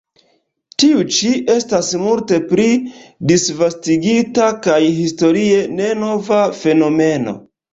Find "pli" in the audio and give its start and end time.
2.53-2.65